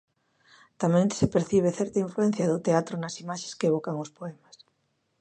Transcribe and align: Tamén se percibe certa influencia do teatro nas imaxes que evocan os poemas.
Tamén 0.81 1.07
se 1.17 1.31
percibe 1.35 1.75
certa 1.79 2.03
influencia 2.07 2.49
do 2.51 2.63
teatro 2.67 2.95
nas 2.97 3.15
imaxes 3.23 3.55
que 3.57 3.67
evocan 3.69 3.95
os 4.03 4.13
poemas. 4.17 4.55